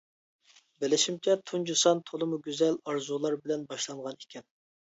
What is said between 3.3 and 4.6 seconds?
بىلەن باشلانغان ئىكەن.